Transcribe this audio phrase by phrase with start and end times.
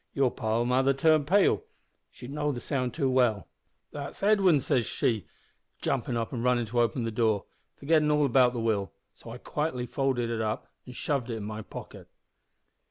[0.15, 1.61] Your poor mother turned pale
[2.09, 3.47] she know'd the sound too well.
[3.93, 5.21] `That's Edwin,' she says,
[5.79, 9.37] jumpin' up an runnin' to open the door, forgetting all about the will, so I
[9.37, 12.07] quietly folded it up an' shoved it in my pocket.